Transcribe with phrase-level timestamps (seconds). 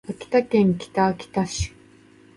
[0.09, 1.71] 秋田県北秋田市